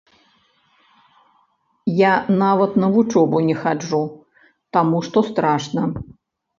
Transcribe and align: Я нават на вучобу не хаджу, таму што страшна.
Я 2.01 2.13
нават 2.43 2.71
на 2.87 2.91
вучобу 2.97 3.45
не 3.51 3.55
хаджу, 3.63 4.03
таму 4.77 4.97
што 5.11 5.17
страшна. 5.33 5.81